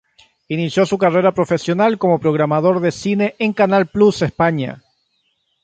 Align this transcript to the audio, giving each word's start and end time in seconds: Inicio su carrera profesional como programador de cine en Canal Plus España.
Inicio 0.47 0.87
su 0.87 0.97
carrera 0.97 1.31
profesional 1.31 1.99
como 1.99 2.19
programador 2.19 2.79
de 2.79 2.91
cine 2.91 3.35
en 3.37 3.53
Canal 3.53 3.85
Plus 3.85 4.23
España. 4.23 4.81